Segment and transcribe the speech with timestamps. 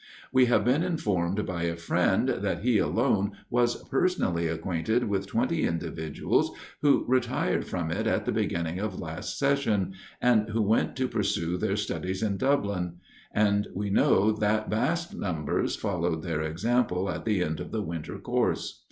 [0.33, 5.63] We have been informed by a friend, that he alone was personally acquainted with twenty
[5.63, 6.49] individuals
[6.81, 11.55] who retired from it at the beginning of last session, and who went to pursue
[11.55, 12.93] their studies at Dublin,
[13.31, 18.17] and we know that vast numbers followed their example at the end of the winter
[18.17, 18.79] course.